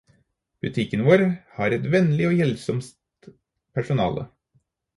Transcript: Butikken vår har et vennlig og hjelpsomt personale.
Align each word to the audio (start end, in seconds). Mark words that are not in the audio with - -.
Butikken 0.65 1.03
vår 1.07 1.23
har 1.57 1.75
et 1.77 1.85
vennlig 1.95 2.27
og 2.31 2.35
hjelpsomt 2.37 3.31
personale. 3.79 4.29